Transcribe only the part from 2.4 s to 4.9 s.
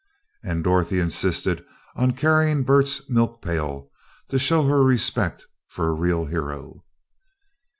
Bert's milk pail to show her